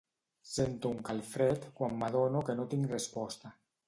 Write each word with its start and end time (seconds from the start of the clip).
Sento 0.51 0.91
un 0.93 1.03
calfred 1.09 1.67
quan 1.79 1.93
m'adono 1.99 2.41
que 2.47 2.57
no 2.61 2.65
tinc 2.73 2.89
resposta. 2.95 3.53